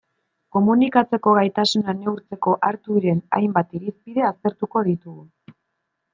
[0.55, 5.55] Komunikatzeko gaitasuna neurtzeko hartu diren hainbat irizpide aztertuko ditugu.